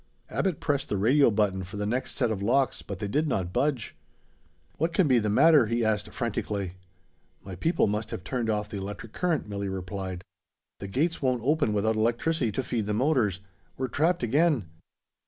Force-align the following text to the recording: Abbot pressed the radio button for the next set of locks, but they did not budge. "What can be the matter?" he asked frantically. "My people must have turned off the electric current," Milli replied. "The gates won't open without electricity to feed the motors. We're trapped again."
Abbot 0.31 0.59
pressed 0.59 0.89
the 0.89 0.97
radio 0.97 1.29
button 1.29 1.63
for 1.63 1.77
the 1.77 1.85
next 1.85 2.15
set 2.15 2.31
of 2.31 2.41
locks, 2.41 2.81
but 2.81 2.97
they 2.97 3.07
did 3.07 3.27
not 3.27 3.53
budge. 3.53 3.93
"What 4.79 4.93
can 4.93 5.07
be 5.07 5.19
the 5.19 5.29
matter?" 5.29 5.67
he 5.67 5.85
asked 5.85 6.11
frantically. 6.11 6.73
"My 7.43 7.53
people 7.53 7.85
must 7.85 8.09
have 8.09 8.23
turned 8.23 8.49
off 8.49 8.67
the 8.67 8.79
electric 8.79 9.13
current," 9.13 9.47
Milli 9.47 9.71
replied. 9.71 10.23
"The 10.79 10.87
gates 10.87 11.21
won't 11.21 11.43
open 11.43 11.71
without 11.71 11.97
electricity 11.97 12.51
to 12.53 12.63
feed 12.63 12.87
the 12.87 12.95
motors. 12.95 13.41
We're 13.77 13.89
trapped 13.89 14.23
again." 14.23 14.65